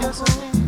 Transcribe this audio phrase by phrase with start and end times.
[0.00, 0.63] gasoline.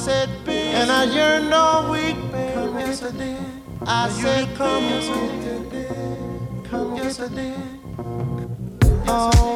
[0.00, 0.30] said.
[0.48, 2.54] And I yearned all week, baby.
[2.54, 3.38] Come yesterday.
[3.86, 6.16] I said, come yesterday.
[6.70, 7.56] Come yesterday.
[9.06, 9.49] Oh.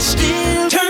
[0.00, 0.87] still turn